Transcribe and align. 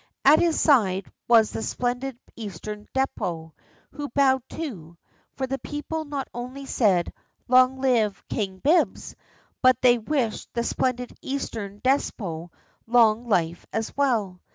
At 0.25 0.39
his 0.39 0.59
side 0.59 1.11
was 1.27 1.51
the 1.51 1.61
splendid 1.61 2.17
Eastern 2.35 2.87
despot, 2.91 3.51
who 3.91 4.09
bowed 4.15 4.41
too, 4.49 4.97
for 5.35 5.45
the 5.45 5.59
people 5.59 6.05
not 6.05 6.27
only 6.33 6.65
said 6.65 7.13
"Long 7.47 7.79
live 7.79 8.23
King 8.27 8.57
Bibbs!" 8.57 9.15
but 9.61 9.79
they 9.83 9.99
wished 9.99 10.51
the 10.55 10.63
splendid 10.63 11.15
Eastern 11.21 11.81
despot 11.83 12.49
long 12.87 13.29
life 13.29 13.67
as 13.71 13.95
well. 13.95 14.41